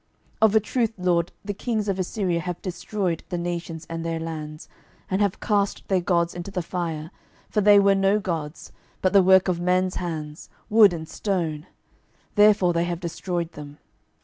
12:019:017 0.41 0.41
Of 0.49 0.55
a 0.55 0.59
truth, 0.59 0.93
LORD, 0.97 1.31
the 1.45 1.53
kings 1.53 1.87
of 1.87 1.99
Assyria 1.99 2.39
have 2.39 2.59
destroyed 2.63 3.21
the 3.29 3.37
nations 3.37 3.85
and 3.87 4.03
their 4.03 4.19
lands, 4.19 4.65
12:019:018 4.65 4.73
And 5.11 5.21
have 5.21 5.39
cast 5.39 5.87
their 5.89 6.01
gods 6.01 6.33
into 6.33 6.49
the 6.49 6.63
fire: 6.63 7.11
for 7.51 7.61
they 7.61 7.79
were 7.79 7.93
no 7.93 8.17
gods, 8.19 8.71
but 9.03 9.13
the 9.13 9.21
work 9.21 9.47
of 9.47 9.59
men's 9.59 9.97
hands, 9.97 10.49
wood 10.71 10.91
and 10.91 11.07
stone: 11.07 11.67
therefore 12.33 12.73
they 12.73 12.85
have 12.85 12.99
destroyed 12.99 13.51
them. 13.51 13.77